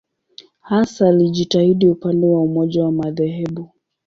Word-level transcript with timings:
Hasa 0.59 1.07
alijitahidi 1.09 1.87
upande 1.89 2.27
wa 2.27 2.41
umoja 2.43 2.83
wa 2.83 2.91
madhehebu. 2.91 3.69